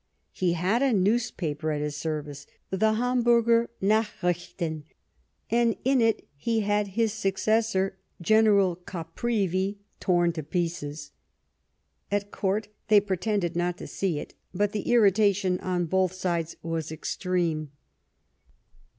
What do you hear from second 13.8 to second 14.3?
see